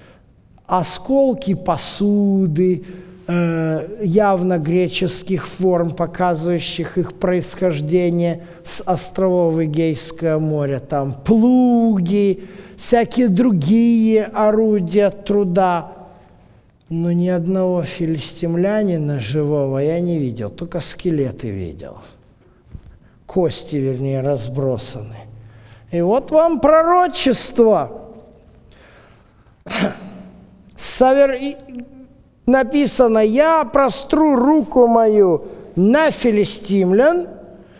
Осколки 0.70 1.56
посуды, 1.56 2.86
э, 3.28 4.04
явно 4.04 4.60
греческих 4.60 5.48
форм, 5.48 5.90
показывающих 5.90 7.00
их 7.00 7.14
происхождение 7.14 8.46
с 8.64 8.80
островов 8.86 9.60
Эгейского 9.60 10.38
моря. 10.38 10.80
Там 10.80 11.14
плуги, 11.26 12.44
всякие 12.78 13.30
другие 13.30 14.26
орудия 14.26 15.10
труда. 15.10 15.92
Но 16.88 17.12
ни 17.12 17.30
одного 17.30 17.82
филистимлянина 17.82 19.20
живого 19.20 19.80
я 19.80 20.00
не 20.00 20.20
видел, 20.20 20.52
только 20.52 20.82
скелеты 20.82 21.50
видел. 21.50 21.98
Кости, 23.26 23.78
вернее, 23.78 24.22
разбросаны. 24.22 25.18
И 25.90 26.00
вот 26.02 26.30
вам 26.30 26.60
пророчество. 26.60 28.12
Совер... 30.80 31.38
Написано, 32.46 33.20
я 33.20 33.64
простру 33.64 34.36
руку 34.36 34.88
мою 34.88 35.44
на 35.76 36.10
филистимлян, 36.10 37.28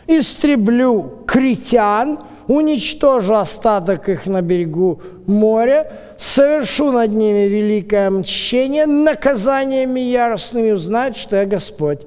истреблю 0.06 1.24
критян, 1.26 2.20
уничтожу 2.48 3.34
остаток 3.34 4.10
их 4.10 4.28
на 4.28 4.42
берегу 4.42 5.02
моря, 5.26 5.92
совершу 6.20 6.92
над 6.92 7.12
ними 7.12 7.48
великое 7.48 8.10
мщение, 8.12 8.86
наказаниями 8.86 10.02
яростными 10.02 10.72
узнать, 10.72 11.18
что 11.18 11.38
я 11.38 11.46
Господь. 11.46 12.02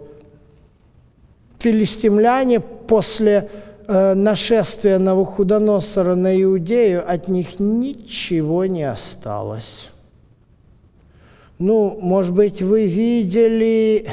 Филистимляне 1.58 2.60
после 2.60 3.50
э, 3.88 4.14
нашествия 4.14 4.98
Навуходоносора 4.98 6.14
на 6.14 6.40
Иудею, 6.40 7.02
от 7.08 7.28
них 7.28 7.58
ничего 7.58 8.66
не 8.66 8.84
осталось. 8.84 9.91
Ну, 11.58 11.98
может 12.00 12.34
быть, 12.34 12.60
вы 12.62 12.86
видели 12.86 14.10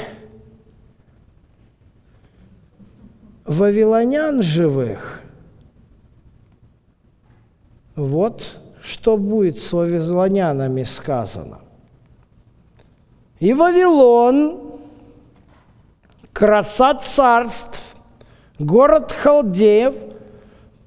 вавилонян 3.45 4.41
живых– 4.43 5.15
вот 7.99 8.55
что 8.81 9.17
будет 9.17 9.57
с 9.57 9.73
вавилонянами 9.73 10.83
сказано. 10.83 11.59
И 13.39 13.53
Вавилон, 13.53 14.79
краса 16.31 16.93
царств, 16.95 17.81
город 18.57 19.11
халдеев, 19.11 19.95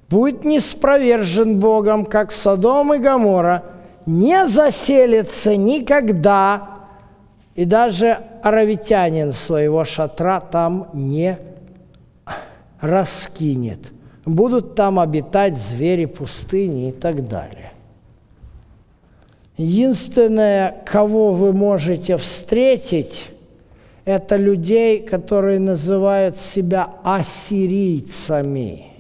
будет 0.09 0.45
не 0.47 0.59
спровержен 0.59 1.59
Богом, 1.59 2.07
как 2.07 2.33
Содом 2.33 2.95
и 2.95 2.99
Гамора, 2.99 3.62
не 4.07 4.47
заселится 4.47 5.57
никогда, 5.57 6.69
и 7.55 7.65
даже 7.65 8.19
аравитянин 8.43 9.33
своего 9.33 9.85
шатра 9.85 10.41
там 10.41 10.88
не 10.93 11.38
раскинет– 12.81 13.93
будут 14.25 14.75
там 14.75 14.99
обитать 14.99 15.57
звери 15.59 16.05
пустыни 16.07 16.88
и 16.88 16.93
так 16.93 17.27
далее. 17.27 17.73
Единственное, 19.57 20.83
кого 20.87 21.33
вы 21.33 21.53
можете 21.53 22.17
встретить, 22.17 23.27
это 24.05 24.37
людей, 24.37 25.01
которые 25.03 25.59
называют 25.61 26.37
себя 26.37 26.91
ассирийцами. 27.05 28.91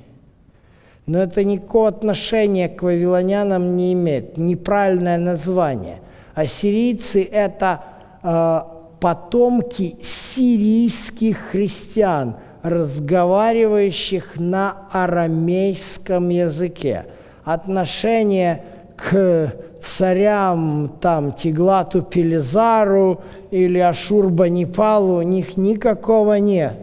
Но 1.06 1.18
это 1.22 1.44
никакого 1.44 1.88
отношения 1.88 2.68
к 2.68 2.82
вавилонянам 2.82 3.76
не 3.76 3.92
имеет. 3.92 4.36
Неправильное 4.36 5.18
название. 5.18 6.00
Ассирийцы– 6.34 7.22
это 7.32 7.82
э, 8.22 8.60
потомки 9.00 9.96
сирийских 10.00 11.38
христиан– 11.50 12.36
разговаривающих 12.62 14.38
на 14.38 14.86
арамейском 14.90 16.28
языке. 16.28 17.06
Отношение 17.44 18.64
к 18.96 19.52
царям 19.80 20.92
там 21.00 21.32
Тиглату 21.32 22.02
Пелизару 22.02 23.20
или 23.50 23.78
Ашурбанипалу 23.78 25.16
у 25.16 25.22
них 25.22 25.56
никакого 25.56 26.34
нет. 26.34 26.78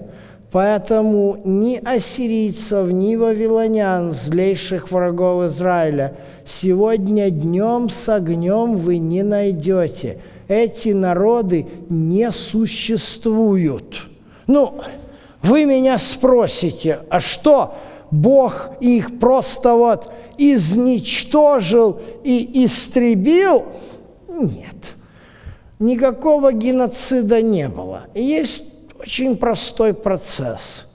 Поэтому 0.51 1.39
ни 1.43 1.75
ассирийцев, 1.75 2.91
ни 2.91 3.15
вавилонян, 3.15 4.13
злейших 4.13 4.91
врагов 4.91 5.45
Израиля, 5.45 6.15
сегодня 6.45 7.29
днем 7.29 7.89
с 7.89 8.09
огнем 8.09 8.77
вы 8.77 8.97
не 8.97 9.21
найдете. 9.21 10.19
Эти 10.47 10.89
народы 10.89 11.67
не 11.89 12.31
существуют. 12.31 14.07
Ну, 14.47 14.81
вы 15.43 15.65
меня 15.65 15.99
спросите, 15.99 17.01
а 17.11 17.19
что 17.19 17.75
Бог 18.09 18.71
их 18.79 19.19
просто 19.19 19.75
вот 19.75 20.11
изничтожил 20.39 22.01
и 22.23 22.65
истребил? 22.65 23.65
Нет. 24.27 24.95
Никакого 25.77 26.51
геноцида 26.51 27.43
не 27.43 27.67
было. 27.67 28.07
Есть 28.15 28.68
очень 28.99 29.37
простой 29.37 29.93
процесс. 29.93 30.85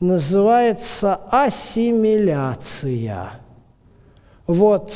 Называется 0.00 1.20
ассимиляция. 1.30 2.60
Вот 4.46 4.92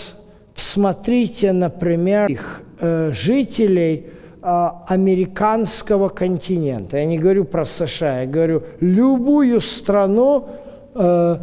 посмотрите, 0.54 1.52
например, 1.52 2.26
их 2.26 2.62
э, 2.80 3.12
жителей– 3.12 4.06
а, 4.40 4.84
американского 4.86 6.08
континента. 6.08 6.96
Я 6.96 7.06
не 7.06 7.18
говорю 7.18 7.44
про 7.44 7.64
США, 7.64 8.20
я 8.20 8.26
говорю 8.26 8.62
любую 8.80 9.60
страну 9.60 10.46
э, 10.94 11.36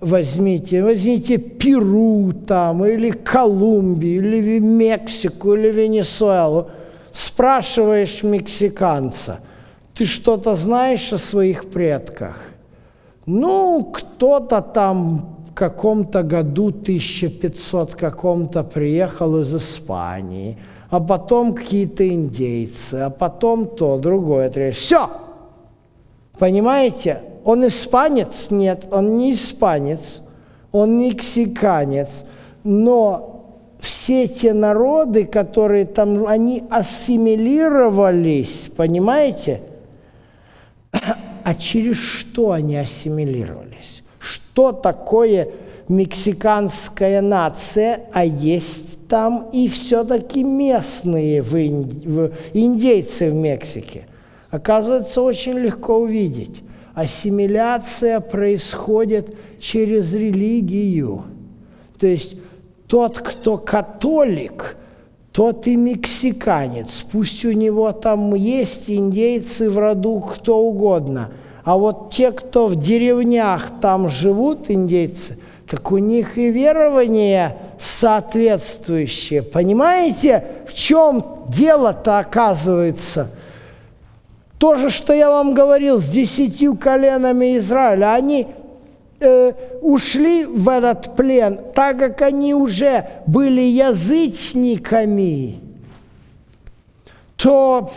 возьмите, 0.00 0.82
возьмите 0.82 1.38
Перу 1.38 2.34
там, 2.46 2.84
или 2.84 3.10
Колумбию, 3.10 4.22
или 4.22 4.58
Мексику, 4.58 5.54
или 5.54 5.72
Венесуэлу. 5.72 6.68
Спрашиваешь 7.12 8.22
мексиканца, 8.22 9.40
ты 9.94 10.04
что-то 10.04 10.54
знаешь 10.54 11.12
о 11.12 11.18
своих 11.18 11.70
предках? 11.70 12.36
Ну, 13.26 13.84
кто-то 13.84 14.60
там 14.60 15.36
в 15.50 15.54
каком-то 15.54 16.22
году, 16.22 16.68
1500 16.68 17.94
каком-то, 17.94 18.64
приехал 18.64 19.40
из 19.40 19.54
Испании– 19.54 20.58
а 20.94 21.00
потом 21.00 21.54
какие-то 21.54 22.08
индейцы, 22.08 22.94
а 22.94 23.10
потом 23.10 23.66
то, 23.66 23.98
другое, 23.98 24.48
третье. 24.48 24.78
Все! 24.78 25.10
Понимаете? 26.38 27.20
Он 27.44 27.66
испанец? 27.66 28.46
Нет, 28.50 28.86
он 28.92 29.16
не 29.16 29.32
испанец, 29.32 30.20
он 30.70 31.00
мексиканец. 31.00 32.24
Но 32.62 33.56
все 33.80 34.28
те 34.28 34.52
народы, 34.52 35.24
которые 35.24 35.84
там, 35.84 36.28
они 36.28 36.62
ассимилировались, 36.70 38.70
понимаете? 38.76 39.62
А 41.44 41.54
через 41.54 41.98
что 41.98 42.52
они 42.52 42.74
ассимилировались? 42.76 44.02
Что 44.18 44.72
такое 44.72 45.50
мексиканская 45.88 47.20
нация, 47.20 48.06
а 48.14 48.24
есть 48.24 49.06
там 49.08 49.50
и 49.52 49.68
все-таки 49.68 50.42
местные 50.42 51.42
в 51.42 51.54
Инди... 51.54 52.08
в... 52.08 52.32
индейцы 52.54 53.30
в 53.30 53.34
Мексике. 53.34 54.06
Оказывается, 54.50 55.20
очень 55.20 55.58
легко 55.58 55.98
увидеть. 55.98 56.62
Ассимиляция 56.94 58.20
происходит 58.20 59.36
через 59.60 60.14
религию. 60.14 61.24
То 61.98 62.06
есть 62.06 62.36
тот, 62.86 63.18
кто 63.18 63.58
католик, 63.58 64.78
тот 65.34 65.66
и 65.66 65.74
мексиканец. 65.74 67.04
Пусть 67.10 67.44
у 67.44 67.50
него 67.50 67.90
там 67.90 68.34
есть 68.36 68.88
индейцы 68.88 69.68
в 69.68 69.78
роду 69.78 70.20
кто 70.20 70.58
угодно. 70.60 71.30
А 71.64 71.76
вот 71.76 72.10
те, 72.12 72.30
кто 72.30 72.68
в 72.68 72.76
деревнях 72.76 73.80
там 73.80 74.08
живут, 74.08 74.70
индейцы, 74.70 75.36
так 75.68 75.90
у 75.90 75.98
них 75.98 76.38
и 76.38 76.50
верование 76.50 77.58
соответствующее. 77.80 79.42
Понимаете, 79.42 80.44
в 80.68 80.74
чем 80.74 81.24
дело-то 81.48 82.20
оказывается? 82.20 83.30
То 84.58 84.76
же, 84.76 84.88
что 84.88 85.12
я 85.12 85.30
вам 85.30 85.52
говорил 85.52 85.98
с 85.98 86.04
десятью 86.04 86.76
коленами 86.76 87.56
Израиля, 87.56 88.14
они 88.14 88.46
э, 89.24 89.52
ушли 89.80 90.44
в 90.44 90.68
этот 90.68 91.16
плен, 91.16 91.58
так 91.74 91.98
как 91.98 92.22
они 92.22 92.54
уже 92.54 93.06
были 93.26 93.62
язычниками, 93.62 95.60
то 97.36 97.90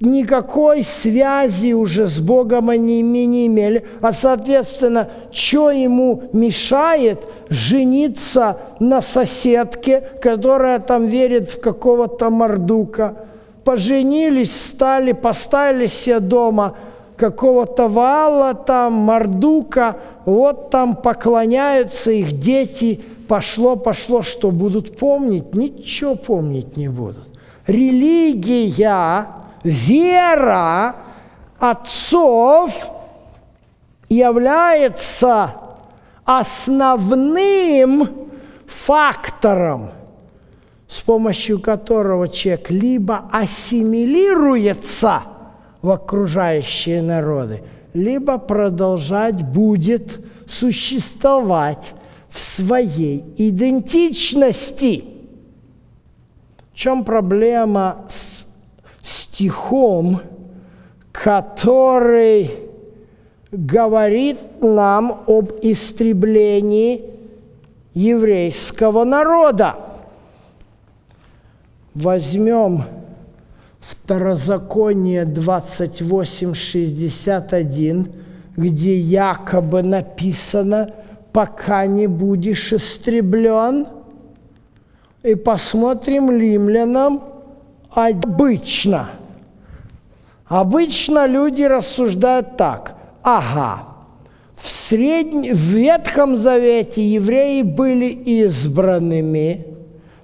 никакой 0.00 0.84
связи 0.84 1.72
уже 1.72 2.06
с 2.06 2.20
Богом 2.20 2.70
они 2.70 3.02
не 3.02 3.46
имели, 3.46 3.84
а, 4.00 4.12
соответственно, 4.12 5.08
что 5.32 5.70
ему 5.70 6.24
мешает 6.32 7.26
жениться 7.48 8.58
на 8.78 9.00
соседке, 9.02 10.00
которая 10.22 10.78
там 10.78 11.06
верит 11.06 11.50
в 11.50 11.60
какого-то 11.60 12.30
мордука. 12.30 13.16
Поженились, 13.64 14.54
стали, 14.54 15.12
поставили 15.12 15.86
себе 15.86 16.20
дома 16.20 16.76
какого-то 17.18 17.88
вала 17.88 18.54
там, 18.54 18.94
мордука, 18.94 19.96
вот 20.24 20.70
там 20.70 20.96
поклоняются 20.96 22.10
их 22.12 22.32
дети, 22.38 23.00
пошло, 23.28 23.76
пошло, 23.76 24.22
что 24.22 24.50
будут 24.50 24.96
помнить? 24.96 25.54
Ничего 25.54 26.14
помнить 26.14 26.76
не 26.76 26.88
будут. 26.88 27.28
Религия 27.66 29.26
вера 29.62 30.96
отцов 31.58 32.88
является 34.08 35.54
основным 36.24 38.08
фактором, 38.66 39.90
с 40.86 41.00
помощью 41.00 41.60
которого 41.60 42.28
человек 42.28 42.70
либо 42.70 43.28
ассимилируется 43.32 45.22
в 45.82 45.90
окружающие 45.90 47.02
народы, 47.02 47.62
либо 47.94 48.38
продолжать 48.38 49.42
будет 49.42 50.20
существовать 50.46 51.94
в 52.28 52.38
своей 52.38 53.24
идентичности. 53.36 55.04
В 56.72 56.76
чем 56.76 57.04
проблема 57.04 58.06
с 58.08 58.46
стихом, 59.02 60.20
который 61.12 62.50
говорит 63.50 64.38
нам 64.60 65.24
об 65.26 65.52
истреблении 65.62 67.04
еврейского 67.94 69.04
народа. 69.04 69.76
Возьмем 71.94 72.84
Второзаконие 73.80 75.24
28.61, 75.24 78.14
где 78.56 78.96
якобы 78.96 79.82
написано 79.82 80.92
«пока 81.32 81.86
не 81.86 82.06
будешь 82.06 82.72
истреблен», 82.72 83.88
и 85.22 85.34
посмотрим 85.34 86.30
римлянам 86.30 87.22
обычно. 87.90 89.10
Обычно 90.46 91.26
люди 91.26 91.62
рассуждают 91.62 92.56
так. 92.56 92.94
Ага, 93.22 93.84
в, 94.54 94.68
среднем, 94.68 95.54
в 95.54 95.58
Ветхом 95.58 96.36
Завете 96.36 97.06
евреи 97.06 97.62
были 97.62 98.06
избранными, 98.06 99.66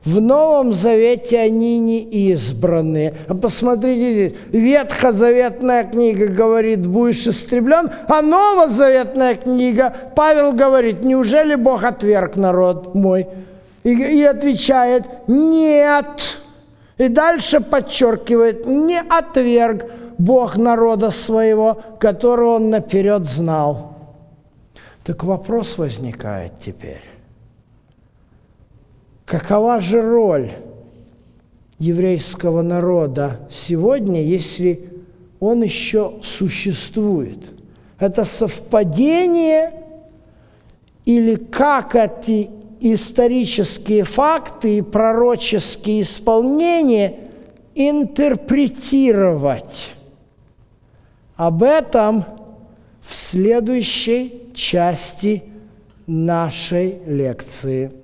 в 0.05 0.21
Новом 0.21 0.73
Завете 0.73 1.39
они 1.41 1.79
не 1.79 2.03
избраны. 2.03 3.15
А 3.27 3.35
посмотрите 3.35 4.13
здесь, 4.13 4.39
Ветхозаветная 4.51 5.85
книга 5.85 6.27
говорит, 6.27 6.87
будешь 6.87 7.27
истреблен, 7.27 7.91
а 8.07 8.21
Новозаветная 8.21 9.37
книга, 9.37 9.95
Павел 10.15 10.53
говорит, 10.53 11.03
неужели 11.03 11.55
Бог 11.55 11.85
отверг 11.85 12.37
народ 12.37 12.95
мой? 12.95 13.27
И, 13.83 13.91
и 13.91 14.23
отвечает, 14.25 15.05
нет, 15.27 16.39
и 16.99 17.09
дальше 17.09 17.61
подчеркивает, 17.61 18.67
не 18.67 19.01
отверг 19.01 19.87
Бог 20.19 20.57
народа 20.57 21.11
своего, 21.11 21.79
которого 21.99 22.57
он 22.57 22.71
наперед 22.71 23.25
знал. 23.25 23.95
Так 25.03 25.25
вопрос 25.25 25.77
возникает 25.77 26.53
теперь. 26.59 27.14
Какова 29.25 29.81
же 29.81 30.03
роль 30.03 30.53
еврейского 31.79 32.63
народа 32.63 33.41
сегодня, 33.51 34.23
если 34.23 34.89
он 35.41 35.63
еще 35.63 36.15
существует? 36.23 37.39
Это 37.99 38.25
совпадение 38.25 39.73
или 41.05 41.35
как 41.37 41.95
эти 41.95 42.51
исторические 42.81 44.05
факты 44.05 44.79
и 44.79 44.83
пророческие 44.83 46.01
исполнения 46.03 47.21
интерпретировать. 47.75 49.95
Об 51.37 51.63
этом 51.63 52.25
в 53.01 53.15
следующей 53.15 54.51
части 54.55 55.45
нашей 56.07 56.99
лекции. 57.07 58.04